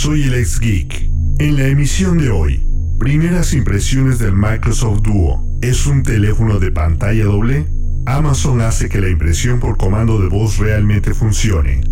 Soy 0.00 0.22
el 0.22 0.32
ex 0.32 0.58
Geek. 0.58 1.10
En 1.40 1.58
la 1.58 1.66
emisión 1.66 2.16
de 2.16 2.30
hoy, 2.30 2.66
primeras 2.98 3.52
impresiones 3.52 4.18
del 4.18 4.32
Microsoft 4.32 5.02
Duo. 5.02 5.46
¿Es 5.60 5.86
un 5.86 6.02
teléfono 6.02 6.58
de 6.58 6.70
pantalla 6.70 7.26
doble? 7.26 7.66
Amazon 8.06 8.62
hace 8.62 8.88
que 8.88 9.02
la 9.02 9.10
impresión 9.10 9.60
por 9.60 9.76
comando 9.76 10.18
de 10.18 10.30
voz 10.30 10.56
realmente 10.56 11.12
funcione. 11.12 11.82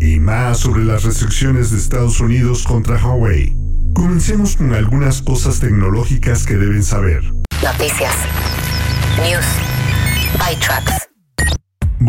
Y 0.00 0.18
más 0.18 0.58
sobre 0.58 0.82
las 0.82 1.04
restricciones 1.04 1.70
de 1.70 1.78
Estados 1.78 2.18
Unidos 2.18 2.64
contra 2.64 2.96
Huawei. 2.96 3.54
Comencemos 3.94 4.56
con 4.56 4.74
algunas 4.74 5.22
cosas 5.22 5.60
tecnológicas 5.60 6.44
que 6.44 6.56
deben 6.56 6.82
saber. 6.82 7.22
Noticias. 7.62 8.16
News. 9.22 9.46
ByTrucks. 10.36 11.11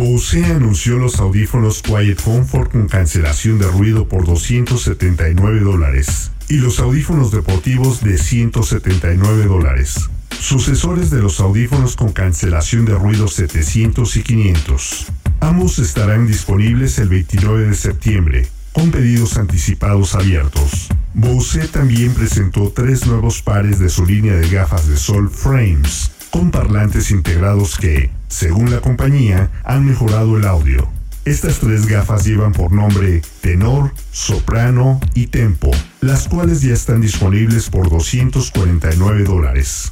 Bose 0.05 0.43
anunció 0.43 0.98
los 0.98 1.21
audífonos 1.21 1.81
Quiet 1.81 2.21
Comfort 2.21 2.73
con 2.73 2.89
cancelación 2.89 3.57
de 3.57 3.67
ruido 3.67 4.09
por 4.09 4.25
279 4.25 5.61
dólares 5.61 6.31
y 6.49 6.57
los 6.57 6.80
audífonos 6.80 7.31
deportivos 7.31 8.03
de 8.03 8.17
179 8.17 9.45
dólares. 9.45 10.09
Sucesores 10.38 11.09
de 11.09 11.22
los 11.22 11.39
audífonos 11.39 11.95
con 11.95 12.11
cancelación 12.11 12.83
de 12.83 12.95
ruido 12.95 13.30
700 13.30 14.17
y 14.17 14.23
500. 14.23 15.08
Ambos 15.39 15.80
estarán 15.80 16.28
disponibles 16.28 17.00
el 17.00 17.08
29 17.08 17.69
de 17.69 17.73
septiembre, 17.73 18.47
con 18.73 18.91
pedidos 18.91 19.38
anticipados 19.38 20.16
abiertos. 20.16 20.89
Bose 21.13 21.69
también 21.69 22.13
presentó 22.13 22.73
tres 22.75 23.06
nuevos 23.06 23.41
pares 23.41 23.80
de 23.80 23.88
su 23.88 24.06
línea 24.06 24.33
de 24.33 24.50
gafas 24.50 24.85
de 24.85 24.97
sol 24.97 25.30
Frames, 25.30 26.11
con 26.34 26.50
parlantes 26.50 27.12
integrados 27.12 27.78
que, 27.78 28.09
según 28.28 28.72
la 28.72 28.81
compañía, 28.81 29.52
han 29.64 29.86
mejorado 29.86 30.36
el 30.36 30.45
audio. 30.45 30.90
Estas 31.25 31.59
tres 31.59 31.86
gafas 31.86 32.25
llevan 32.25 32.53
por 32.53 32.72
nombre 32.72 33.22
Tenor, 33.42 33.94
Soprano 34.12 35.00
y 35.14 35.28
Tempo, 35.28 35.70
las 36.02 36.28
cuales 36.28 36.64
ya 36.64 36.73
están 36.73 37.02
disponibles 37.02 37.70
por 37.70 37.88
249 37.88 39.25
dólares. 39.25 39.92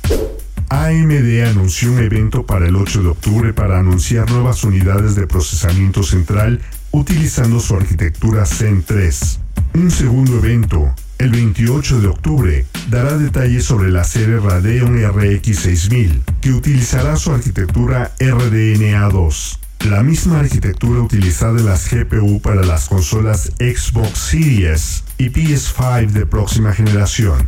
AMD 0.69 1.43
anunció 1.47 1.91
un 1.91 1.99
evento 1.99 2.43
para 2.43 2.67
el 2.67 2.75
8 2.75 3.03
de 3.03 3.09
octubre 3.09 3.53
para 3.53 3.77
anunciar 3.77 4.27
nuevas 4.31 4.63
unidades 4.63 5.13
de 5.13 5.27
procesamiento 5.27 6.01
central 6.01 6.59
utilizando 6.89 7.59
su 7.59 7.75
arquitectura 7.75 8.47
Zen 8.47 8.81
3. 8.81 9.39
Un 9.75 9.91
segundo 9.91 10.39
evento, 10.39 10.91
el 11.21 11.29
28 11.29 12.01
de 12.01 12.07
octubre, 12.07 12.65
dará 12.89 13.15
detalles 13.15 13.65
sobre 13.65 13.91
la 13.91 14.03
serie 14.03 14.39
Radeon 14.39 14.97
RX 15.07 15.59
6000, 15.59 16.23
que 16.41 16.51
utilizará 16.51 17.15
su 17.15 17.31
arquitectura 17.31 18.11
RDNA2, 18.17 19.59
la 19.89 20.01
misma 20.01 20.39
arquitectura 20.39 20.99
utilizada 21.01 21.59
en 21.59 21.67
las 21.67 21.87
GPU 21.91 22.41
para 22.41 22.63
las 22.63 22.89
consolas 22.89 23.51
Xbox 23.59 24.17
Series 24.17 25.03
y 25.19 25.29
PS5 25.29 26.07
de 26.07 26.25
próxima 26.25 26.73
generación. 26.73 27.47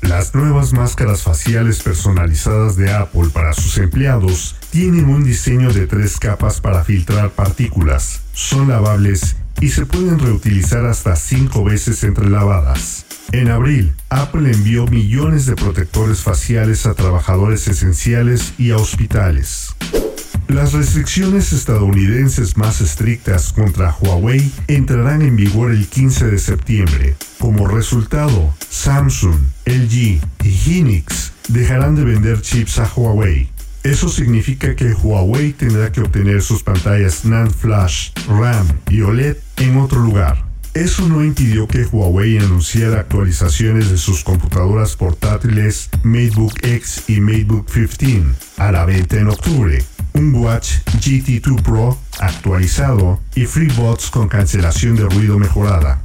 Las 0.00 0.34
nuevas 0.34 0.72
máscaras 0.72 1.22
faciales 1.22 1.82
personalizadas 1.82 2.74
de 2.74 2.92
Apple 2.92 3.28
para 3.32 3.52
sus 3.52 3.78
empleados 3.78 4.56
tienen 4.70 5.04
un 5.04 5.22
diseño 5.22 5.72
de 5.72 5.86
tres 5.86 6.18
capas 6.18 6.60
para 6.60 6.82
filtrar 6.82 7.30
partículas, 7.30 8.22
son 8.32 8.68
lavables 8.68 9.36
y 9.60 9.68
se 9.68 9.86
pueden 9.86 10.18
reutilizar 10.18 10.86
hasta 10.86 11.16
cinco 11.16 11.64
veces 11.64 12.04
entre 12.04 12.28
lavadas. 12.28 13.06
En 13.32 13.50
abril, 13.50 13.94
Apple 14.08 14.50
envió 14.50 14.86
millones 14.86 15.46
de 15.46 15.54
protectores 15.54 16.22
faciales 16.22 16.86
a 16.86 16.94
trabajadores 16.94 17.68
esenciales 17.68 18.54
y 18.56 18.70
a 18.70 18.76
hospitales. 18.76 19.74
Las 20.48 20.72
restricciones 20.72 21.52
estadounidenses 21.52 22.56
más 22.56 22.80
estrictas 22.80 23.52
contra 23.52 23.94
Huawei 24.00 24.50
entrarán 24.66 25.20
en 25.20 25.36
vigor 25.36 25.72
el 25.72 25.86
15 25.86 26.26
de 26.26 26.38
septiembre. 26.38 27.16
Como 27.38 27.68
resultado, 27.68 28.54
Samsung, 28.70 29.36
LG 29.66 30.20
y 30.42 30.48
Hynix 30.48 31.32
dejarán 31.48 31.96
de 31.96 32.04
vender 32.04 32.40
chips 32.40 32.78
a 32.78 32.86
Huawei. 32.86 33.50
Eso 33.82 34.08
significa 34.08 34.74
que 34.74 34.92
Huawei 34.92 35.52
tendrá 35.52 35.90
que 35.92 36.00
obtener 36.00 36.42
sus 36.42 36.62
pantallas 36.62 37.24
NAND 37.24 37.52
Flash, 37.52 38.10
RAM 38.28 38.66
y 38.90 39.00
OLED 39.02 39.36
en 39.56 39.76
otro 39.78 40.00
lugar. 40.00 40.44
Eso 40.74 41.08
no 41.08 41.24
impidió 41.24 41.66
que 41.66 41.84
Huawei 41.84 42.38
anunciara 42.38 43.00
actualizaciones 43.00 43.90
de 43.90 43.96
sus 43.96 44.22
computadoras 44.22 44.94
portátiles 44.96 45.88
MateBook 46.02 46.52
X 46.62 47.04
y 47.08 47.20
MateBook 47.20 47.66
15 47.66 48.22
a 48.58 48.70
la 48.70 48.84
venta 48.84 49.16
en 49.16 49.28
octubre, 49.28 49.82
un 50.12 50.34
Watch 50.34 50.74
GT2 51.00 51.62
Pro 51.62 51.98
actualizado 52.20 53.20
y 53.34 53.46
FreeBots 53.46 54.10
con 54.10 54.28
cancelación 54.28 54.96
de 54.96 55.04
ruido 55.04 55.38
mejorada. 55.38 56.02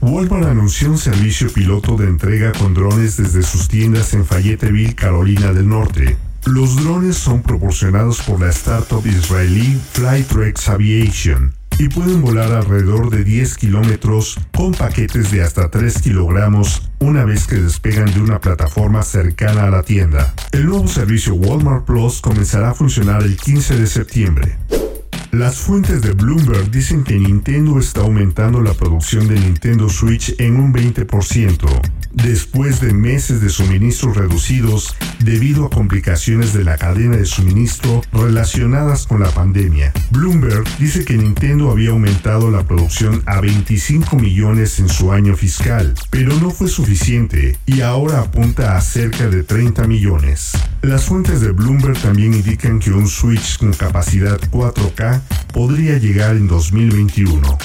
Walmart 0.00 0.46
anunció 0.46 0.90
un 0.90 0.98
servicio 0.98 1.52
piloto 1.52 1.96
de 1.96 2.06
entrega 2.06 2.52
con 2.52 2.74
drones 2.74 3.16
desde 3.16 3.42
sus 3.42 3.66
tiendas 3.66 4.14
en 4.14 4.24
Fayetteville, 4.24 4.94
Carolina 4.94 5.52
del 5.52 5.68
Norte. 5.68 6.16
Los 6.48 6.76
drones 6.76 7.18
son 7.18 7.42
proporcionados 7.42 8.22
por 8.22 8.40
la 8.40 8.48
startup 8.48 9.06
israelí 9.06 9.78
Flytrex 9.92 10.70
Aviation 10.70 11.54
y 11.78 11.90
pueden 11.90 12.22
volar 12.22 12.52
alrededor 12.52 13.10
de 13.10 13.22
10 13.22 13.58
kilómetros 13.58 14.40
con 14.56 14.72
paquetes 14.72 15.30
de 15.30 15.42
hasta 15.42 15.70
3 15.70 16.00
kilogramos 16.00 16.90
una 17.00 17.26
vez 17.26 17.46
que 17.46 17.56
despegan 17.56 18.14
de 18.14 18.20
una 18.20 18.40
plataforma 18.40 19.02
cercana 19.02 19.64
a 19.64 19.70
la 19.70 19.82
tienda. 19.82 20.32
El 20.50 20.64
nuevo 20.64 20.88
servicio 20.88 21.34
Walmart 21.34 21.84
Plus 21.84 22.22
comenzará 22.22 22.70
a 22.70 22.74
funcionar 22.74 23.22
el 23.24 23.36
15 23.36 23.78
de 23.78 23.86
septiembre. 23.86 24.56
Las 25.32 25.58
fuentes 25.58 26.00
de 26.00 26.12
Bloomberg 26.12 26.70
dicen 26.70 27.04
que 27.04 27.18
Nintendo 27.18 27.78
está 27.78 28.00
aumentando 28.00 28.62
la 28.62 28.72
producción 28.72 29.28
de 29.28 29.38
Nintendo 29.38 29.90
Switch 29.90 30.34
en 30.38 30.56
un 30.56 30.72
20%, 30.72 31.80
después 32.12 32.80
de 32.80 32.92
meses 32.92 33.40
de 33.40 33.48
suministros 33.48 34.16
reducidos 34.16 34.94
debido 35.20 35.66
a 35.66 35.70
complicaciones 35.70 36.52
de 36.52 36.64
la 36.64 36.76
cadena 36.76 37.16
de 37.16 37.26
suministro 37.26 38.02
relacionadas 38.12 39.06
con 39.06 39.20
la 39.20 39.30
pandemia. 39.30 39.92
Bloomberg 40.10 40.64
dice 40.78 41.04
que 41.04 41.16
Nintendo 41.16 41.70
había 41.70 41.90
aumentado 41.90 42.50
la 42.50 42.64
producción 42.64 43.22
a 43.26 43.40
25 43.40 44.16
millones 44.16 44.78
en 44.78 44.88
su 44.88 45.12
año 45.12 45.36
fiscal, 45.36 45.94
pero 46.10 46.34
no 46.36 46.50
fue 46.50 46.68
suficiente 46.68 47.56
y 47.66 47.80
ahora 47.80 48.20
apunta 48.20 48.76
a 48.76 48.80
cerca 48.80 49.28
de 49.28 49.42
30 49.42 49.86
millones. 49.86 50.52
Las 50.82 51.04
fuentes 51.04 51.40
de 51.40 51.52
Bloomberg 51.52 51.98
también 52.00 52.34
indican 52.34 52.78
que 52.78 52.90
un 52.90 53.08
Switch 53.08 53.58
con 53.58 53.72
capacidad 53.72 54.38
4K 54.50 55.20
podría 55.52 55.98
llegar 55.98 56.36
en 56.36 56.46
2021. 56.46 57.58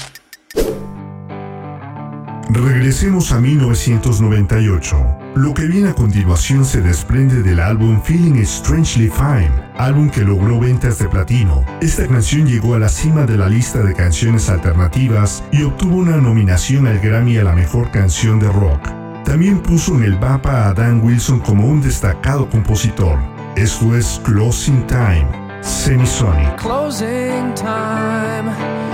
Regresemos 2.50 3.32
a 3.32 3.40
1998. 3.40 5.18
Lo 5.34 5.54
que 5.54 5.66
viene 5.66 5.88
a 5.88 5.94
continuación 5.94 6.64
se 6.64 6.82
desprende 6.82 7.42
del 7.42 7.58
álbum 7.58 8.00
Feeling 8.02 8.44
Strangely 8.44 9.08
Fine, 9.08 9.50
álbum 9.76 10.10
que 10.10 10.20
logró 10.20 10.60
ventas 10.60 10.98
de 10.98 11.08
platino. 11.08 11.64
Esta 11.80 12.06
canción 12.06 12.46
llegó 12.46 12.74
a 12.74 12.78
la 12.78 12.88
cima 12.88 13.24
de 13.24 13.38
la 13.38 13.48
lista 13.48 13.80
de 13.80 13.94
canciones 13.94 14.48
alternativas 14.50 15.42
y 15.52 15.62
obtuvo 15.62 15.96
una 15.96 16.18
nominación 16.18 16.86
al 16.86 17.00
Grammy 17.00 17.38
a 17.38 17.44
la 17.44 17.54
mejor 17.54 17.90
canción 17.90 18.38
de 18.38 18.52
rock. 18.52 18.88
También 19.24 19.60
puso 19.60 19.94
en 19.96 20.04
el 20.04 20.20
mapa 20.20 20.68
a 20.68 20.74
Dan 20.74 21.02
Wilson 21.02 21.40
como 21.40 21.66
un 21.66 21.80
destacado 21.80 22.48
compositor. 22.50 23.18
Esto 23.56 23.96
es 23.96 24.20
Closing 24.22 24.86
Time, 24.86 25.26
Semisonic. 25.62 26.56
Closing 26.56 27.54
time. 27.54 28.93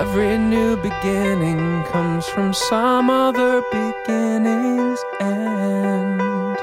Every 0.00 0.38
new 0.38 0.76
beginning 0.78 1.84
comes 1.92 2.24
from 2.24 2.54
some 2.54 3.10
other 3.10 3.60
beginning's 3.70 4.98
end. 5.20 6.56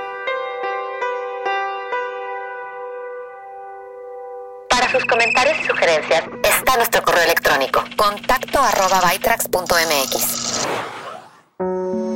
Para 4.67 4.89
sus 4.91 5.05
comentarios 5.05 5.55
y 5.59 5.65
sugerencias 5.67 6.23
está 6.41 6.77
nuestro 6.77 7.03
correo 7.03 7.25
electrónico 7.25 7.83
contacto 7.95 8.59
arroba 8.59 9.01
bytrax.mx. 9.01 10.96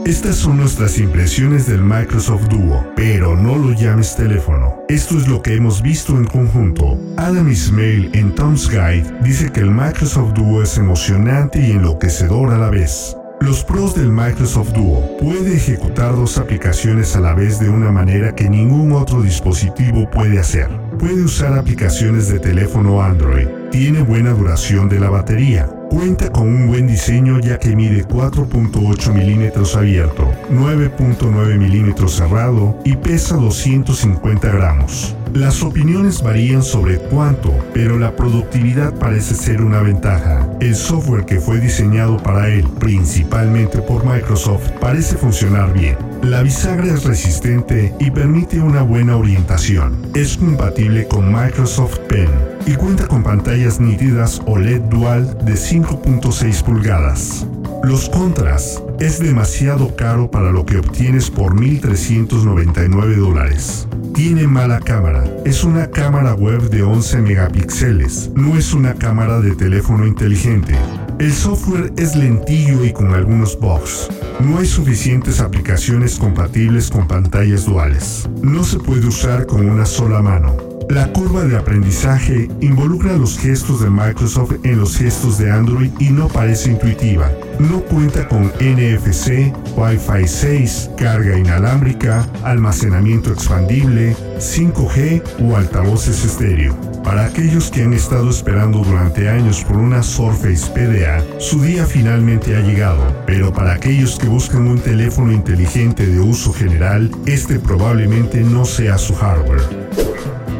Estas 0.05 0.36
son 0.36 0.58
nuestras 0.58 0.98
impresiones 0.98 1.67
del 1.67 1.84
Microsoft 1.84 2.48
Duo, 2.48 2.84
pero 2.96 3.38
no 3.38 3.55
lo 3.55 3.72
llames 3.72 4.15
teléfono. 4.15 4.84
Esto 4.89 5.15
es 5.15 5.27
lo 5.27 5.43
que 5.43 5.55
hemos 5.55 5.81
visto 5.81 6.17
en 6.17 6.25
conjunto. 6.25 6.98
Adam 7.17 7.50
Ismail 7.50 8.10
en 8.13 8.34
Tom's 8.34 8.67
Guide 8.67 9.05
dice 9.24 9.51
que 9.51 9.60
el 9.60 9.70
Microsoft 9.70 10.34
Duo 10.34 10.63
es 10.63 10.75
emocionante 10.77 11.60
y 11.60 11.72
enloquecedor 11.72 12.51
a 12.51 12.58
la 12.58 12.72
vez. 12.72 13.15
Los 13.41 13.63
pros 13.63 13.96
del 13.96 14.12
Microsoft 14.12 14.74
Duo. 14.74 15.17
Puede 15.20 15.55
ejecutar 15.55 16.15
dos 16.15 16.38
aplicaciones 16.38 17.15
a 17.15 17.20
la 17.20 17.36
vez 17.36 17.60
de 17.60 17.70
una 17.70 17.91
manera 17.91 18.36
que 18.36 18.50
ningún 18.50 18.91
otro 18.93 19.22
dispositivo 19.22 20.10
puede 20.10 20.39
hacer. 20.39 20.70
Puede 20.98 21.24
usar 21.24 21.58
aplicaciones 21.58 22.27
de 22.27 22.39
teléfono 22.39 23.01
Android. 23.01 23.48
Tiene 23.72 24.01
buena 24.01 24.31
duración 24.31 24.89
de 24.89 25.00
la 25.00 25.10
batería. 25.10 25.70
Cuenta 25.92 26.32
con 26.32 26.48
un 26.48 26.68
buen 26.68 26.88
diseño 26.88 27.42
ya 27.42 27.60
que 27.60 27.76
mide 27.76 28.08
4.8 28.08 29.14
milímetros 29.14 29.76
abierto, 29.76 30.24
9.9 30.50 31.58
milímetros 31.58 32.14
cerrado 32.14 32.80
y 32.86 32.96
pesa 32.96 33.36
250 33.36 34.52
gramos. 34.54 35.18
Las 35.34 35.64
opiniones 35.64 36.22
varían 36.22 36.62
sobre 36.62 36.98
cuánto, 36.98 37.58
pero 37.74 37.98
la 37.98 38.18
productividad 38.18 38.94
parece 38.94 39.34
ser 39.34 39.62
una 39.62 39.82
ventaja. 39.82 40.46
El 40.60 40.76
software 40.76 41.26
que 41.26 41.40
fue 41.40 41.62
diseñado 41.62 42.18
para 42.18 42.50
él, 42.50 42.68
principalmente 42.80 43.82
por 43.82 44.06
Microsoft, 44.06 44.70
parece 44.82 45.16
funcionar 45.16 45.74
bien. 45.74 45.96
La 46.22 46.44
bisagra 46.44 46.94
es 46.94 47.06
resistente 47.06 47.94
y 47.98 48.12
permite 48.12 48.60
una 48.60 48.82
buena 48.82 49.16
orientación. 49.16 50.06
Es 50.16 50.36
compatible 50.36 51.08
con 51.08 51.32
Microsoft 51.32 52.00
Pen 52.10 52.30
y 52.68 52.74
cuenta 52.74 53.08
con 53.08 53.24
pantallas 53.24 53.80
nítidas 53.80 54.42
OLED 54.46 54.82
dual 54.82 55.38
de 55.46 55.54
5.6 55.54 56.62
pulgadas. 56.62 57.48
Los 57.84 58.10
contras 58.10 58.84
es 59.00 59.20
demasiado 59.20 59.96
caro 59.96 60.30
para 60.30 60.52
lo 60.52 60.66
que 60.66 60.78
obtienes 60.78 61.30
por 61.30 61.56
1.399 61.56 63.16
dólares. 63.16 63.88
Tiene 64.13 64.46
mala 64.46 64.80
cámara. 64.80 65.24
Es 65.46 65.63
una 65.63 65.89
cámara 65.89 66.34
web 66.34 66.70
de 66.70 66.84
11 66.84 67.22
megapíxeles. 67.22 68.30
No 68.36 68.58
es 68.58 68.74
una 68.74 68.94
cámara 68.96 69.39
de 69.39 69.56
teléfono 69.56 70.06
inteligente. 70.06 70.75
El 71.20 71.32
software 71.32 71.94
es 71.98 72.15
lentillo 72.15 72.84
y 72.84 72.91
con 72.91 73.13
algunos 73.13 73.58
bugs. 73.60 74.10
No 74.39 74.60
hay 74.60 74.65
suficientes 74.65 75.39
aplicaciones 75.39 76.18
compatibles 76.20 76.89
con 76.89 77.08
pantallas 77.08 77.65
duales. 77.65 78.30
No 78.41 78.63
se 78.63 78.80
puede 78.80 79.08
usar 79.08 79.46
con 79.46 79.68
una 79.68 79.86
sola 79.86 80.22
mano. 80.22 80.71
La 80.92 81.08
curva 81.14 81.46
de 81.46 81.56
aprendizaje 81.58 82.50
involucra 82.60 83.16
los 83.16 83.40
gestos 83.40 83.80
de 83.80 83.90
Microsoft 83.90 84.56
en 84.64 84.78
los 84.78 84.98
gestos 84.98 85.38
de 85.38 85.50
Android 85.50 85.90
y 86.00 86.10
no 86.10 86.28
parece 86.28 86.70
intuitiva. 86.70 87.32
No 87.60 87.80
cuenta 87.80 88.28
con 88.28 88.48
NFC, 88.60 89.54
Wi-Fi 89.78 90.28
6, 90.28 90.90
carga 90.98 91.38
inalámbrica, 91.38 92.28
almacenamiento 92.44 93.32
expandible, 93.32 94.18
5G 94.38 95.24
o 95.40 95.56
altavoces 95.56 96.26
estéreo. 96.26 96.76
Para 97.06 97.24
aquellos 97.24 97.72
que 97.72 97.84
han 97.84 97.94
estado 97.94 98.30
esperando 98.30 98.80
durante 98.80 99.30
años 99.30 99.64
por 99.64 99.78
una 99.78 100.04
Surface 100.04 100.70
PDA, 100.74 101.24
su 101.40 101.62
día 101.62 101.86
finalmente 101.86 102.58
ha 102.58 102.60
llegado, 102.60 103.24
pero 103.26 103.54
para 103.54 103.76
aquellos 103.76 104.20
que 104.20 104.28
buscan 104.28 104.68
un 104.68 104.80
teléfono 104.80 105.32
inteligente 105.32 106.06
de 106.06 106.20
uso 106.20 106.52
general, 106.52 107.10
este 107.28 107.60
probablemente 107.60 108.42
no 108.42 108.66
sea 108.66 108.98
su 108.98 109.16
hardware. 109.16 109.62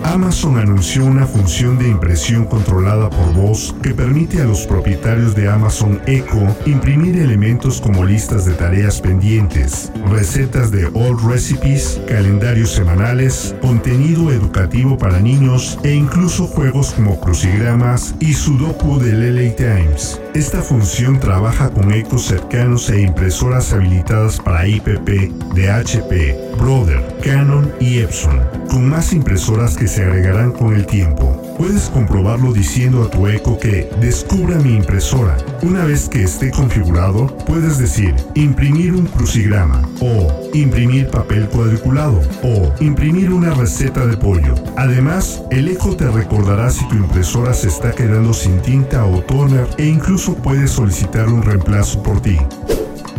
Amazon 0.04 0.58
anunció 0.58 1.06
una 1.06 1.26
función 1.26 1.78
de 1.78 1.88
impresión 1.88 2.46
controlada 2.46 3.10
por 3.10 3.34
voz 3.34 3.76
que 3.82 3.94
permite 3.94 4.42
a 4.42 4.46
los 4.46 4.66
propietarios 4.66 5.36
de 5.36 5.50
Amazon 5.50 6.02
Echo 6.06 6.56
imprimir 6.66 7.18
elementos 7.18 7.82
como 7.82 8.06
listas 8.06 8.46
de 8.46 8.54
tareas 8.54 9.02
pendientes, 9.02 9.92
recetas 10.10 10.72
de 10.72 10.86
old 10.88 11.20
recipes, 11.28 12.00
calendarios 12.08 12.72
semanales, 12.72 13.56
contenido 13.62 14.32
educativo 14.32 14.98
para 14.98 15.20
niños 15.20 15.80
e 15.84 15.94
incluso 15.94 16.48
juegos 16.48 16.94
como 16.94 17.20
crucigramas 17.20 18.16
y 18.20 18.34
Sudoku 18.34 19.00
del 19.00 19.36
LA 19.36 19.56
Times. 19.56 20.21
Esta 20.34 20.62
función 20.62 21.20
trabaja 21.20 21.70
con 21.72 21.92
ecos 21.92 22.24
cercanos 22.24 22.90
e 22.90 23.02
impresoras 23.02 23.74
habilitadas 23.74 24.40
para 24.40 24.66
IPP 24.66 25.30
de 25.54 25.70
HP, 25.70 26.56
Brother, 26.58 27.04
Canon 27.22 27.70
y 27.82 28.00
Epson, 28.00 28.42
con 28.70 28.88
más 28.88 29.12
impresoras 29.12 29.76
que 29.76 29.90
se 29.90 30.06
agregarán 30.06 30.54
con 30.54 30.74
el 30.74 30.86
tiempo. 30.86 31.51
Puedes 31.62 31.92
comprobarlo 31.92 32.54
diciendo 32.54 33.04
a 33.04 33.12
tu 33.12 33.28
eco 33.28 33.60
que 33.60 33.88
descubra 34.02 34.58
mi 34.58 34.78
impresora. 34.78 35.38
Una 35.62 35.86
vez 35.86 36.10
que 36.10 36.24
esté 36.24 36.50
configurado, 36.50 37.28
puedes 37.46 37.78
decir 37.78 38.16
imprimir 38.34 38.96
un 38.96 39.06
crucigrama 39.06 39.88
o 40.00 40.50
imprimir 40.56 41.12
papel 41.12 41.48
cuadriculado 41.50 42.20
o 42.42 42.74
imprimir 42.84 43.32
una 43.32 43.54
receta 43.54 44.08
de 44.08 44.18
pollo. 44.18 44.56
Además, 44.76 45.44
el 45.52 45.68
eco 45.68 45.96
te 45.96 46.10
recordará 46.10 46.72
si 46.72 46.84
tu 46.88 46.96
impresora 46.96 47.54
se 47.54 47.68
está 47.68 47.92
quedando 47.92 48.34
sin 48.34 48.60
tinta 48.64 49.06
o 49.06 49.22
toner 49.22 49.68
e 49.78 49.86
incluso 49.86 50.34
puedes 50.34 50.72
solicitar 50.72 51.30
un 51.30 51.44
reemplazo 51.44 52.02
por 52.02 52.22
ti. 52.22 52.40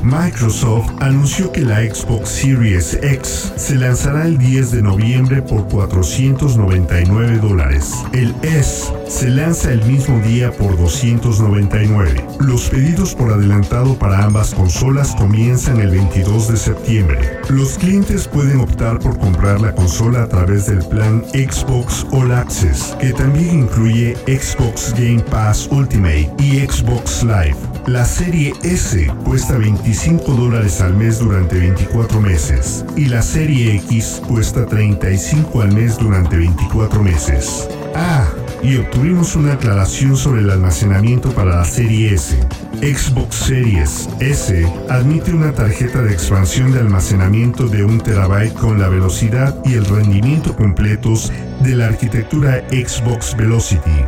Microsoft 0.02 0.90
anunció 1.00 1.52
que 1.52 1.60
la 1.60 1.80
Xbox 1.80 2.28
Series 2.28 2.98
X 3.02 3.52
se 3.56 3.76
lanzará 3.76 4.26
el 4.26 4.36
10 4.36 4.72
de 4.72 4.82
noviembre 4.82 5.42
por 5.42 5.68
499 5.68 7.38
dólares. 7.38 7.94
El 8.12 8.34
S 8.42 8.92
se 9.08 9.28
lanza 9.28 9.72
el 9.72 9.84
mismo 9.84 10.18
día 10.20 10.50
por 10.50 10.76
299. 10.76 12.26
Los 12.40 12.68
pedidos 12.68 13.14
por 13.14 13.32
adelantado 13.32 13.94
para 13.98 14.24
ambas 14.24 14.54
consolas 14.54 15.14
comienzan 15.14 15.80
el 15.80 15.90
22 15.90 16.48
de 16.48 16.56
septiembre. 16.56 17.40
Los 17.48 17.78
clientes 17.78 18.26
pueden 18.26 18.60
optar 18.60 18.98
por 18.98 19.18
comprar 19.18 19.60
la 19.60 19.74
consola 19.74 20.24
a 20.24 20.28
través 20.28 20.66
del 20.66 20.84
plan 20.86 21.24
Xbox 21.32 22.06
All 22.10 22.32
Access, 22.32 22.96
que 23.00 23.12
también 23.12 23.60
incluye 23.60 24.16
Xbox 24.26 24.92
Game 24.94 25.22
Pass 25.30 25.68
Ultimate 25.70 26.30
y 26.38 26.58
Xbox 26.60 27.22
Live. 27.22 27.56
La 27.86 28.04
serie 28.04 28.52
S 28.62 29.08
cuesta 29.24 29.56
25 29.92 30.32
dólares 30.32 30.80
al 30.80 30.94
mes 30.94 31.18
durante 31.18 31.58
24 31.58 32.18
meses 32.18 32.82
y 32.96 33.08
la 33.08 33.20
serie 33.20 33.76
X 33.76 34.22
cuesta 34.26 34.64
35 34.64 35.60
al 35.60 35.74
mes 35.74 35.98
durante 35.98 36.38
24 36.38 37.02
meses. 37.02 37.68
Ah, 37.94 38.26
y 38.62 38.78
obtuvimos 38.78 39.36
una 39.36 39.52
aclaración 39.52 40.16
sobre 40.16 40.40
el 40.40 40.48
almacenamiento 40.48 41.28
para 41.32 41.56
la 41.56 41.64
serie 41.66 42.14
S. 42.14 42.40
Xbox 42.80 43.36
Series 43.36 44.08
S 44.18 44.66
admite 44.88 45.34
una 45.34 45.52
tarjeta 45.52 46.00
de 46.00 46.14
expansión 46.14 46.72
de 46.72 46.80
almacenamiento 46.80 47.68
de 47.68 47.84
1 47.84 48.02
terabyte 48.02 48.54
con 48.54 48.80
la 48.80 48.88
velocidad 48.88 49.54
y 49.66 49.74
el 49.74 49.84
rendimiento 49.84 50.56
completos 50.56 51.30
de 51.60 51.76
la 51.76 51.88
arquitectura 51.88 52.66
Xbox 52.70 53.36
Velocity. 53.36 54.06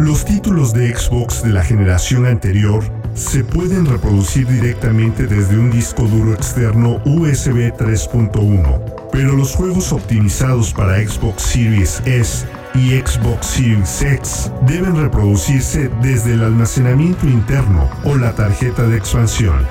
Los 0.00 0.24
títulos 0.24 0.74
de 0.74 0.92
Xbox 0.92 1.44
de 1.44 1.50
la 1.50 1.62
generación 1.62 2.26
anterior 2.26 2.82
se 3.14 3.44
pueden 3.44 3.86
reproducir 3.86 4.46
directamente 4.46 5.26
desde 5.26 5.58
un 5.58 5.70
disco 5.70 6.04
duro 6.04 6.32
externo 6.32 7.00
USB 7.04 7.72
3.1, 7.76 9.10
pero 9.12 9.36
los 9.36 9.54
juegos 9.54 9.92
optimizados 9.92 10.72
para 10.72 10.96
Xbox 10.96 11.42
Series 11.42 12.02
S 12.06 12.46
y 12.74 12.90
Xbox 12.98 13.46
Series 13.46 14.02
X 14.02 14.50
deben 14.66 14.96
reproducirse 14.96 15.90
desde 16.00 16.34
el 16.34 16.42
almacenamiento 16.42 17.26
interno 17.26 17.88
o 18.04 18.16
la 18.16 18.34
tarjeta 18.34 18.84
de 18.84 18.96
expansión. 18.96 19.66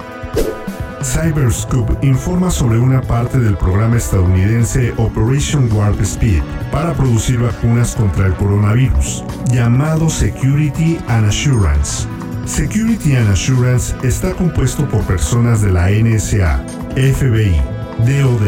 Cyberscoop 1.03 2.03
informa 2.03 2.51
sobre 2.51 2.77
una 2.77 3.01
parte 3.01 3.39
del 3.39 3.57
programa 3.57 3.97
estadounidense 3.97 4.93
Operation 4.97 5.67
Warp 5.71 5.99
Speed 6.01 6.43
para 6.71 6.93
producir 6.93 7.39
vacunas 7.39 7.95
contra 7.95 8.27
el 8.27 8.35
coronavirus, 8.35 9.23
llamado 9.51 10.09
Security 10.09 10.99
and 11.07 11.27
Assurance. 11.27 12.07
Security 12.51 13.15
and 13.15 13.29
Assurance 13.29 13.95
está 14.03 14.33
compuesto 14.33 14.85
por 14.89 15.05
personas 15.05 15.61
de 15.61 15.71
la 15.71 15.89
NSA, 15.89 16.61
FBI, 16.95 17.55
DOD, 17.99 18.41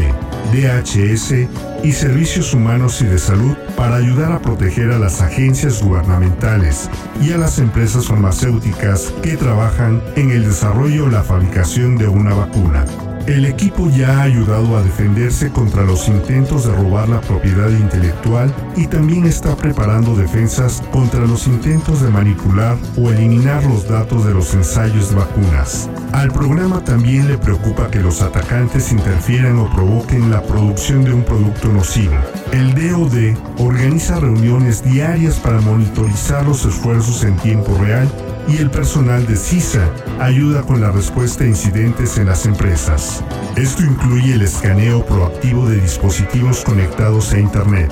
DHS 0.52 1.48
y 1.86 1.92
Servicios 1.94 2.54
Humanos 2.54 3.02
y 3.02 3.06
de 3.06 3.18
Salud 3.18 3.56
para 3.78 3.96
ayudar 3.96 4.34
a 4.34 4.42
proteger 4.42 4.92
a 4.92 5.00
las 5.00 5.22
agencias 5.22 5.82
gubernamentales 5.82 6.90
y 7.22 7.32
a 7.32 7.38
las 7.38 7.60
empresas 7.60 8.08
farmacéuticas 8.08 9.14
que 9.24 9.38
trabajan 9.38 10.04
en 10.18 10.32
el 10.32 10.44
desarrollo 10.44 11.06
o 11.06 11.10
la 11.10 11.24
fabricación 11.24 11.98
de 11.98 12.10
una 12.10 12.34
vacuna. 12.34 12.86
El 13.26 13.46
equipo 13.46 13.90
ya 13.90 14.20
ha 14.20 14.24
ayudado 14.24 14.76
a 14.76 14.84
defenderse 14.84 15.50
contra 15.50 15.84
los 15.84 16.10
intentos 16.10 16.66
de 16.66 16.76
robar 16.76 17.08
la 17.08 17.22
propiedad 17.22 17.70
intelectual 17.70 18.54
y 18.76 18.88
también 18.88 19.26
está 19.26 19.56
preparando 19.56 20.14
defensas 20.14 20.84
contra 20.92 21.22
los 21.22 21.48
intentos 21.48 22.02
de 22.02 22.10
manipular 22.10 22.78
o 22.98 23.12
eliminar 23.12 23.64
los 23.64 23.88
datos 23.88 24.26
de 24.26 24.34
los 24.34 24.54
ensayos 24.54 25.10
de 25.10 25.16
vacunas. 25.16 25.90
Al 26.12 26.32
programa 26.34 26.84
también 26.84 27.30
le 27.30 27.38
preocupa 27.38 27.90
que 27.90 28.02
los 28.02 28.22
atacantes 28.22 28.92
interfieran 28.92 29.58
o 29.58 29.74
provoquen 29.74 30.30
la 30.30 30.44
producción 30.44 31.06
de 31.06 31.14
un 31.14 31.24
producto 31.24 31.70
nocivo. 31.70 32.16
El 32.52 32.76
DoD 32.76 33.38
organiza 33.58 34.20
reuniones 34.20 34.84
diarias 34.84 35.40
para 35.40 35.62
monitorizar 35.62 36.46
los 36.46 36.66
esfuerzos 36.66 37.24
en 37.24 37.38
tiempo 37.38 37.78
real 37.80 38.10
y 38.48 38.58
el 38.58 38.70
personal 38.70 39.26
de 39.26 39.36
CISA 39.36 39.90
ayuda 40.20 40.62
con 40.62 40.82
la 40.82 40.92
respuesta 40.92 41.44
a 41.44 41.48
incidentes 41.48 42.18
en 42.18 42.28
las 42.28 42.46
empresas. 42.46 43.24
Esto 43.56 43.84
incluye 43.84 44.34
el 44.34 44.42
escaneo 44.42 45.06
proactivo 45.06 45.68
de 45.70 45.80
dispositivos 45.80 46.64
conectados 46.64 47.34
a 47.34 47.40
Internet. 47.40 47.92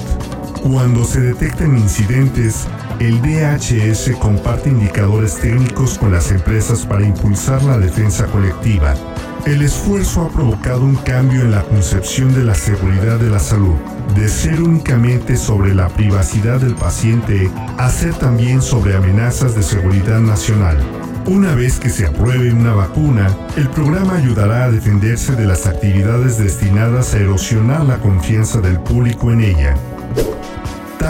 Cuando 0.61 1.03
se 1.05 1.21
detectan 1.21 1.77
incidentes, 1.77 2.67
el 2.99 3.19
DHS 3.21 4.15
comparte 4.19 4.69
indicadores 4.69 5.35
técnicos 5.35 5.97
con 5.97 6.11
las 6.11 6.31
empresas 6.31 6.85
para 6.85 7.03
impulsar 7.03 7.63
la 7.63 7.79
defensa 7.79 8.27
colectiva. 8.27 8.93
El 9.45 9.63
esfuerzo 9.63 10.21
ha 10.21 10.29
provocado 10.29 10.81
un 10.81 10.97
cambio 10.97 11.41
en 11.41 11.51
la 11.51 11.63
concepción 11.63 12.31
de 12.35 12.43
la 12.43 12.53
seguridad 12.53 13.17
de 13.17 13.31
la 13.31 13.39
salud, 13.39 13.73
de 14.15 14.29
ser 14.29 14.61
únicamente 14.61 15.37
sobre 15.37 15.73
la 15.73 15.87
privacidad 15.89 16.59
del 16.59 16.75
paciente 16.75 17.49
a 17.77 17.89
ser 17.89 18.13
también 18.13 18.61
sobre 18.61 18.95
amenazas 18.95 19.55
de 19.55 19.63
seguridad 19.63 20.19
nacional. 20.19 20.77
Una 21.27 21.53
vez 21.53 21.79
que 21.79 21.89
se 21.89 22.07
apruebe 22.07 22.51
una 22.51 22.73
vacuna, 22.73 23.35
el 23.55 23.69
programa 23.69 24.15
ayudará 24.15 24.65
a 24.65 24.71
defenderse 24.71 25.35
de 25.35 25.45
las 25.45 25.67
actividades 25.67 26.37
destinadas 26.37 27.13
a 27.13 27.19
erosionar 27.19 27.85
la 27.85 27.97
confianza 27.99 28.59
del 28.59 28.79
público 28.79 29.31
en 29.31 29.41
ella. 29.41 29.75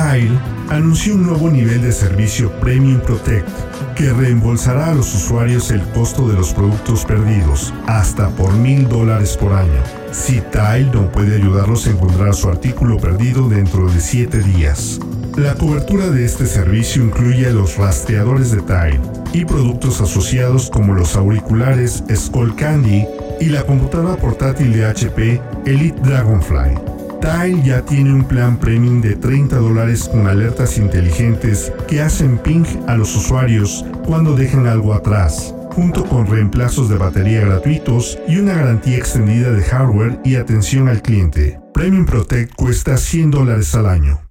Tile 0.01 0.39
anunció 0.69 1.13
un 1.13 1.27
nuevo 1.27 1.51
nivel 1.51 1.83
de 1.83 1.91
servicio 1.91 2.51
Premium 2.59 2.99
Protect 3.01 3.47
que 3.95 4.11
reembolsará 4.11 4.87
a 4.87 4.95
los 4.95 5.13
usuarios 5.13 5.69
el 5.69 5.81
costo 5.89 6.27
de 6.27 6.33
los 6.33 6.53
productos 6.53 7.05
perdidos 7.05 7.71
hasta 7.85 8.29
por 8.29 8.51
mil 8.53 8.89
dólares 8.89 9.37
por 9.37 9.53
año. 9.53 9.83
Si 10.11 10.41
Tile 10.41 10.89
no 10.91 11.11
puede 11.11 11.35
ayudarlos 11.35 11.85
a 11.85 11.91
encontrar 11.91 12.33
su 12.33 12.49
artículo 12.49 12.97
perdido 12.97 13.47
dentro 13.47 13.87
de 13.91 13.99
7 13.99 14.39
días. 14.39 14.99
La 15.37 15.53
cobertura 15.53 16.09
de 16.09 16.25
este 16.25 16.47
servicio 16.47 17.03
incluye 17.03 17.51
los 17.51 17.77
rastreadores 17.77 18.51
de 18.51 18.61
Tile 18.61 18.99
y 19.33 19.45
productos 19.45 20.01
asociados 20.01 20.71
como 20.71 20.93
los 20.93 21.15
auriculares 21.15 22.03
Skull 22.13 22.55
Candy 22.55 23.05
y 23.39 23.45
la 23.45 23.63
computadora 23.67 24.15
portátil 24.15 24.73
de 24.73 24.85
HP 24.85 25.41
Elite 25.65 26.01
Dragonfly. 26.01 26.90
Tile 27.21 27.61
ya 27.63 27.85
tiene 27.85 28.13
un 28.13 28.23
plan 28.25 28.57
premium 28.57 28.99
de 28.99 29.15
30 29.15 29.57
dólares 29.57 30.09
con 30.09 30.27
alertas 30.27 30.77
inteligentes 30.77 31.71
que 31.87 32.01
hacen 32.01 32.37
ping 32.39 32.65
a 32.87 32.95
los 32.95 33.15
usuarios 33.15 33.85
cuando 34.05 34.35
dejan 34.35 34.67
algo 34.67 34.93
atrás. 34.93 35.53
junto 35.71 36.05
con 36.05 36.27
reemplazos 36.27 36.89
de 36.89 36.97
batería 36.97 37.41
gratuitos 37.41 38.19
y 38.27 38.37
una 38.37 38.55
garantía 38.55 38.97
extendida 38.97 39.51
de 39.51 39.63
hardware 39.63 40.19
y 40.25 40.35
atención 40.35 40.89
al 40.89 41.01
cliente. 41.01 41.59
Premium 41.73 42.05
Protect 42.05 42.53
cuesta 42.55 42.97
100 42.97 43.31
dólares 43.31 43.73
al 43.75 43.85
año. 43.85 44.21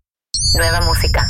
Nueva 0.54 0.80
música. 0.82 1.28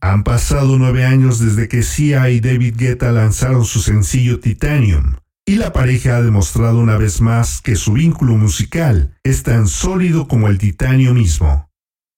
Han 0.00 0.24
pasado 0.24 0.76
nueve 0.76 1.04
años 1.04 1.38
desde 1.38 1.68
que 1.68 1.82
Sia 1.82 2.28
y 2.30 2.40
David 2.40 2.74
Guetta 2.76 3.12
lanzaron 3.12 3.64
su 3.64 3.80
sencillo 3.80 4.40
Titanium, 4.40 5.16
y 5.46 5.56
la 5.56 5.72
pareja 5.72 6.16
ha 6.16 6.22
demostrado 6.22 6.78
una 6.78 6.96
vez 6.96 7.20
más 7.20 7.60
que 7.60 7.76
su 7.76 7.92
vínculo 7.92 8.36
musical 8.36 9.14
es 9.22 9.42
tan 9.42 9.68
sólido 9.68 10.26
como 10.26 10.48
el 10.48 10.58
titanio 10.58 11.12
mismo. 11.12 11.70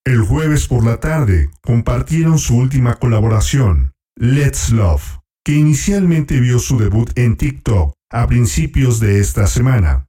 El 0.05 0.21
jueves 0.21 0.67
por 0.67 0.85
la 0.85 0.99
tarde 0.99 1.49
compartieron 1.61 2.39
su 2.39 2.55
última 2.55 2.95
colaboración, 2.95 3.91
Let's 4.15 4.69
Love, 4.71 5.19
que 5.43 5.53
inicialmente 5.53 6.39
vio 6.39 6.59
su 6.59 6.77
debut 6.77 7.11
en 7.17 7.35
TikTok 7.35 7.93
a 8.09 8.27
principios 8.27 9.01
de 9.01 9.19
esta 9.19 9.47
semana. 9.47 10.06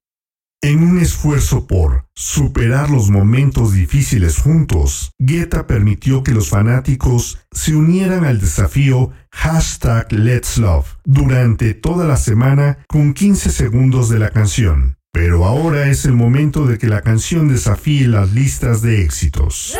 En 0.61 0.83
un 0.83 0.99
esfuerzo 0.99 1.69
por 1.69 2.09
superar 2.17 2.91
los 2.91 3.11
momentos 3.11 3.75
difíciles 3.75 4.39
juntos, 4.39 5.13
Guetta 5.17 5.69
permitió 5.69 6.25
que 6.25 6.33
los 6.33 6.49
fanáticos 6.49 7.39
se 7.53 7.77
unieran 7.77 8.25
al 8.25 8.41
desafío 8.41 9.13
hashtag 9.31 10.13
Let's 10.13 10.59
Love 10.59 10.97
durante 11.05 11.75
toda 11.75 12.09
la 12.09 12.17
semana 12.17 12.79
con 12.89 13.15
15 13.15 13.53
segundos 13.53 14.09
de 14.09 14.19
la 14.19 14.31
canción. 14.31 14.97
Pero 15.13 15.45
ahora 15.45 15.91
es 15.91 16.05
el 16.05 16.15
momento 16.15 16.67
de 16.67 16.77
que 16.77 16.89
la 16.89 17.03
canción 17.03 17.47
desafíe 17.47 18.09
las 18.09 18.33
listas 18.33 18.83
de 18.83 19.03
éxitos. 19.03 19.77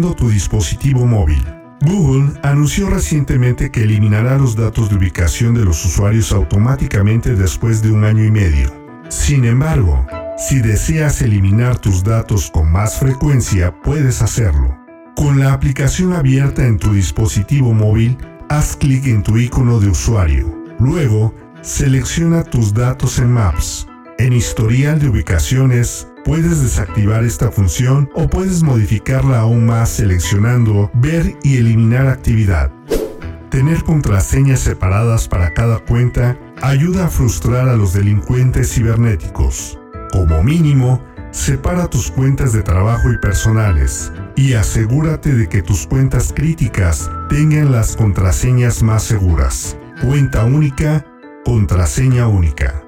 Tu 0.00 0.30
dispositivo 0.30 1.06
móvil. 1.06 1.44
Google 1.82 2.32
anunció 2.42 2.88
recientemente 2.88 3.70
que 3.70 3.82
eliminará 3.82 4.38
los 4.38 4.56
datos 4.56 4.88
de 4.88 4.96
ubicación 4.96 5.54
de 5.54 5.64
los 5.64 5.84
usuarios 5.84 6.32
automáticamente 6.32 7.34
después 7.34 7.82
de 7.82 7.90
un 7.90 8.04
año 8.04 8.24
y 8.24 8.30
medio. 8.30 8.72
Sin 9.10 9.44
embargo, 9.44 10.06
si 10.38 10.60
deseas 10.60 11.20
eliminar 11.20 11.78
tus 11.78 12.02
datos 12.02 12.50
con 12.50 12.72
más 12.72 12.98
frecuencia, 12.98 13.74
puedes 13.82 14.22
hacerlo. 14.22 14.78
Con 15.14 15.40
la 15.40 15.52
aplicación 15.52 16.14
abierta 16.14 16.66
en 16.66 16.78
tu 16.78 16.94
dispositivo 16.94 17.74
móvil, 17.74 18.16
haz 18.48 18.76
clic 18.76 19.06
en 19.06 19.22
tu 19.22 19.36
icono 19.36 19.78
de 19.78 19.88
usuario. 19.88 20.64
Luego, 20.78 21.34
selecciona 21.60 22.44
tus 22.44 22.72
datos 22.72 23.18
en 23.18 23.30
Maps. 23.30 23.86
En 24.18 24.32
historial 24.32 25.00
de 25.00 25.08
ubicaciones, 25.08 26.08
puedes 26.24 26.62
desactivar 26.62 27.24
esta 27.24 27.50
función 27.50 28.10
o 28.14 28.28
puedes 28.28 28.62
modificarla 28.62 29.40
aún 29.40 29.66
más 29.66 29.90
seleccionando 29.90 30.90
Ver 30.94 31.36
y 31.42 31.58
eliminar 31.58 32.06
actividad. 32.06 32.70
Tener 33.50 33.82
contraseñas 33.84 34.60
separadas 34.60 35.28
para 35.28 35.52
cada 35.52 35.78
cuenta 35.78 36.38
ayuda 36.62 37.06
a 37.06 37.08
frustrar 37.08 37.68
a 37.68 37.76
los 37.76 37.92
delincuentes 37.92 38.72
cibernéticos. 38.72 39.78
Como 40.10 40.42
mínimo, 40.42 41.04
separa 41.32 41.88
tus 41.88 42.10
cuentas 42.10 42.52
de 42.52 42.62
trabajo 42.62 43.12
y 43.12 43.18
personales 43.18 44.12
y 44.36 44.54
asegúrate 44.54 45.34
de 45.34 45.48
que 45.48 45.62
tus 45.62 45.86
cuentas 45.86 46.32
críticas 46.34 47.10
tengan 47.28 47.72
las 47.72 47.96
contraseñas 47.96 48.82
más 48.82 49.02
seguras. 49.02 49.76
Cuenta 50.02 50.44
única, 50.44 51.04
contraseña 51.44 52.28
única. 52.28 52.82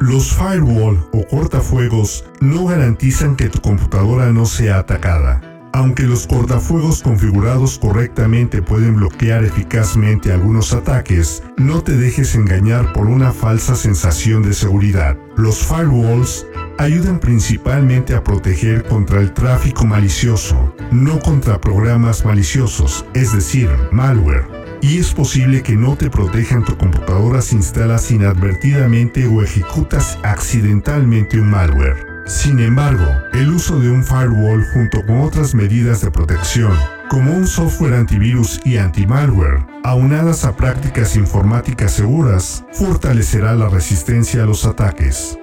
Los 0.00 0.34
firewall 0.34 0.98
o 1.12 1.26
cortafuegos 1.26 2.24
no 2.40 2.64
garantizan 2.64 3.36
que 3.36 3.50
tu 3.50 3.60
computadora 3.60 4.32
no 4.32 4.46
sea 4.46 4.78
atacada. 4.78 5.42
Aunque 5.74 6.04
los 6.04 6.26
cortafuegos 6.26 7.02
configurados 7.02 7.78
correctamente 7.78 8.62
pueden 8.62 8.96
bloquear 8.96 9.44
eficazmente 9.44 10.32
algunos 10.32 10.72
ataques, 10.72 11.42
no 11.58 11.82
te 11.82 11.98
dejes 11.98 12.34
engañar 12.34 12.94
por 12.94 13.08
una 13.08 13.32
falsa 13.32 13.76
sensación 13.76 14.42
de 14.42 14.54
seguridad. 14.54 15.18
Los 15.36 15.58
firewalls 15.58 16.46
ayudan 16.78 17.20
principalmente 17.20 18.14
a 18.14 18.24
proteger 18.24 18.84
contra 18.84 19.20
el 19.20 19.34
tráfico 19.34 19.84
malicioso, 19.84 20.74
no 20.90 21.20
contra 21.20 21.60
programas 21.60 22.24
maliciosos, 22.24 23.04
es 23.12 23.34
decir, 23.34 23.68
malware. 23.92 24.59
Y 24.82 24.98
es 24.98 25.12
posible 25.12 25.62
que 25.62 25.76
no 25.76 25.96
te 25.96 26.08
protejan 26.08 26.64
tu 26.64 26.76
computadora 26.76 27.42
si 27.42 27.56
instalas 27.56 28.10
inadvertidamente 28.10 29.26
o 29.26 29.42
ejecutas 29.42 30.18
accidentalmente 30.22 31.38
un 31.38 31.50
malware. 31.50 32.10
Sin 32.26 32.60
embargo, 32.60 33.06
el 33.32 33.50
uso 33.50 33.78
de 33.78 33.90
un 33.90 34.04
firewall 34.04 34.64
junto 34.72 35.04
con 35.04 35.20
otras 35.20 35.54
medidas 35.54 36.00
de 36.00 36.10
protección, 36.10 36.72
como 37.10 37.34
un 37.34 37.46
software 37.46 37.94
antivirus 37.94 38.60
y 38.64 38.76
antimalware, 38.76 39.66
aunadas 39.84 40.44
a 40.44 40.56
prácticas 40.56 41.16
informáticas 41.16 41.92
seguras, 41.92 42.64
fortalecerá 42.72 43.54
la 43.54 43.68
resistencia 43.68 44.44
a 44.44 44.46
los 44.46 44.64
ataques. 44.64 45.38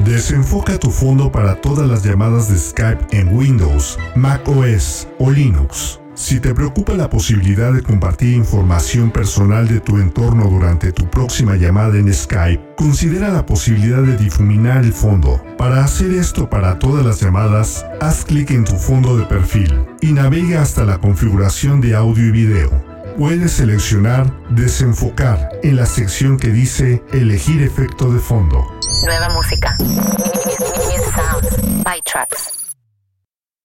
Desenfoca 0.00 0.78
tu 0.78 0.90
fondo 0.90 1.30
para 1.30 1.60
todas 1.60 1.88
las 1.88 2.02
llamadas 2.02 2.48
de 2.48 2.58
Skype 2.58 3.06
en 3.10 3.34
Windows, 3.36 3.98
Mac 4.14 4.46
OS 4.48 5.08
o 5.18 5.30
Linux. 5.30 5.97
Si 6.18 6.40
te 6.40 6.52
preocupa 6.52 6.94
la 6.94 7.08
posibilidad 7.08 7.72
de 7.72 7.80
compartir 7.80 8.34
información 8.34 9.12
personal 9.12 9.68
de 9.68 9.78
tu 9.78 9.98
entorno 9.98 10.50
durante 10.50 10.90
tu 10.90 11.08
próxima 11.08 11.54
llamada 11.54 11.96
en 11.96 12.12
Skype, 12.12 12.74
considera 12.76 13.28
la 13.28 13.46
posibilidad 13.46 14.02
de 14.02 14.16
difuminar 14.16 14.84
el 14.84 14.92
fondo. 14.92 15.40
Para 15.56 15.84
hacer 15.84 16.10
esto 16.10 16.50
para 16.50 16.80
todas 16.80 17.06
las 17.06 17.20
llamadas, 17.20 17.86
haz 18.00 18.24
clic 18.24 18.50
en 18.50 18.64
tu 18.64 18.74
fondo 18.74 19.16
de 19.16 19.26
perfil 19.26 19.72
y 20.00 20.12
navega 20.12 20.60
hasta 20.60 20.84
la 20.84 20.98
configuración 20.98 21.80
de 21.80 21.94
audio 21.94 22.26
y 22.26 22.30
video. 22.32 22.84
Puedes 23.16 23.52
seleccionar 23.52 24.28
Desenfocar 24.50 25.50
en 25.62 25.76
la 25.76 25.86
sección 25.86 26.36
que 26.36 26.48
dice 26.48 27.00
Elegir 27.12 27.62
efecto 27.62 28.12
de 28.12 28.18
fondo. 28.18 28.66
Nueva 29.04 29.28
música. 29.30 29.76
By 31.84 32.02
Tracks. 32.02 32.57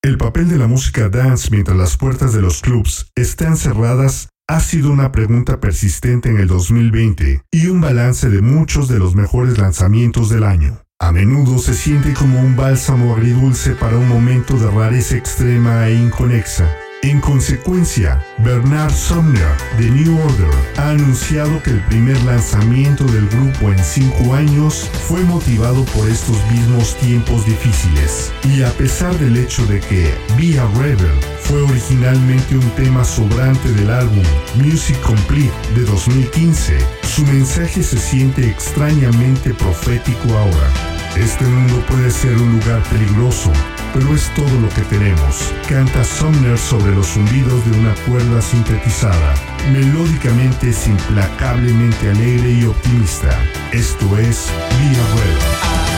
El 0.04 0.18
papel 0.18 0.50
de 0.50 0.58
la 0.58 0.68
música 0.68 1.08
dance 1.08 1.48
mientras 1.50 1.78
las 1.78 1.96
puertas 1.96 2.34
de 2.34 2.42
los 2.42 2.60
clubs 2.60 3.08
están 3.16 3.56
cerradas 3.56 4.28
ha 4.50 4.60
sido 4.60 4.92
una 4.92 5.14
pregunta 5.14 5.62
persistente 5.62 6.28
en 6.28 6.40
el 6.40 6.48
2020 6.48 7.44
y 7.50 7.68
un 7.68 7.80
balance 7.80 8.30
de 8.30 8.42
muchos 8.42 8.90
de 8.90 9.00
los 9.00 9.16
mejores 9.16 9.58
lanzamientos 9.58 10.28
del 10.28 10.44
año. 10.44 10.82
A 11.00 11.14
menudo 11.14 11.58
se 11.58 11.74
siente 11.74 12.14
como 12.14 12.42
un 12.42 12.58
bálsamo 12.58 13.16
agridulce 13.16 13.76
para 13.76 13.96
un 13.96 14.10
momento 14.10 14.58
de 14.58 14.70
rareza 14.70 15.16
extrema 15.16 15.88
e 15.88 15.94
inconexa. 15.94 16.70
En 17.04 17.20
consecuencia, 17.20 18.26
Bernard 18.38 18.94
Sumner 18.94 19.52
de 19.78 19.92
New 19.92 20.18
Order 20.22 20.50
ha 20.78 20.92
anunciado 20.92 21.62
que 21.62 21.72
el 21.72 21.82
primer 21.88 22.18
lanzamiento 22.24 23.04
del 23.04 23.28
grupo 23.28 23.74
en 23.74 23.84
cinco 23.84 24.34
años 24.34 24.90
fue 25.06 25.22
motivado 25.26 25.84
por 25.88 26.08
estos 26.08 26.38
mismos 26.50 26.96
tiempos 27.00 27.46
difíciles. 27.46 28.32
Y 28.46 28.64
a 28.64 28.72
pesar 28.72 29.14
del 29.20 29.36
hecho 29.36 29.66
de 29.66 29.82
que 29.82 30.16
Be 30.38 30.58
a 30.58 30.66
Rebel 30.80 31.20
fue 31.42 31.62
originalmente 31.64 32.56
un 32.56 32.70
tema 32.78 33.04
sobrante 33.04 33.70
del 33.74 33.92
álbum 33.92 34.24
Music 34.56 34.98
Complete 35.02 35.52
de 35.76 35.82
2015, 35.82 36.78
su 37.04 37.26
mensaje 37.26 37.84
se 37.84 37.98
siente 37.98 38.50
extrañamente 38.50 39.54
profético 39.54 40.38
ahora. 40.38 40.72
Este 41.18 41.44
mundo 41.44 41.84
puede 41.88 42.10
ser 42.10 42.36
un 42.38 42.60
lugar 42.60 42.82
peligroso, 42.84 43.52
pero 43.94 44.14
es 44.16 44.34
todo 44.34 44.60
lo 44.60 44.70
que 44.70 44.82
tenemos. 44.84 45.54
Canta 45.70 46.04
Sumner 46.04 46.58
sobre 46.58 46.96
los 46.96 47.08
zumbidos 47.08 47.64
de 47.66 47.80
una 47.80 47.94
cuerda 48.08 48.42
sintetizada. 48.42 49.36
Melódicamente 49.72 50.70
es 50.70 50.88
implacablemente 50.88 52.10
alegre 52.10 52.52
y 52.52 52.66
optimista. 52.66 53.30
Esto 53.72 54.18
es 54.18 54.50
Via 54.80 55.04
Rebel. 55.16 55.93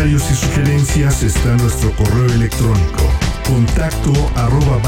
Y 0.00 0.18
sugerencias 0.18 1.22
está 1.22 1.54
nuestro 1.56 1.94
correo 1.96 2.24
electrónico 2.24 3.10
contacto 3.46 4.10
arroba. 4.36 4.80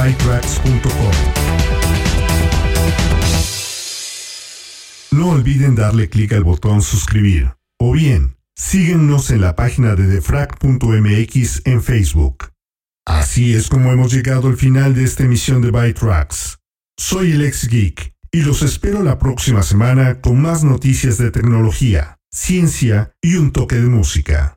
No 5.12 5.28
olviden 5.28 5.74
darle 5.74 6.08
clic 6.08 6.32
al 6.32 6.42
botón 6.42 6.80
suscribir 6.80 7.54
o 7.78 7.92
bien 7.92 8.36
síguenos 8.56 9.30
en 9.30 9.42
la 9.42 9.54
página 9.54 9.94
de 9.94 10.06
defrag.mx 10.06 11.62
en 11.66 11.82
Facebook. 11.82 12.52
Así 13.04 13.54
es 13.54 13.68
como 13.68 13.92
hemos 13.92 14.10
llegado 14.10 14.48
al 14.48 14.56
final 14.56 14.94
de 14.94 15.04
esta 15.04 15.24
emisión 15.24 15.60
de 15.60 15.70
Bytracks. 15.70 16.60
Soy 16.96 17.32
el 17.32 17.44
ex 17.44 17.68
geek 17.68 18.14
y 18.32 18.40
los 18.40 18.62
espero 18.62 19.02
la 19.02 19.18
próxima 19.18 19.62
semana 19.62 20.22
con 20.22 20.40
más 20.40 20.64
noticias 20.64 21.18
de 21.18 21.30
tecnología, 21.30 22.16
ciencia 22.32 23.12
y 23.20 23.36
un 23.36 23.52
toque 23.52 23.76
de 23.76 23.88
música. 23.88 24.56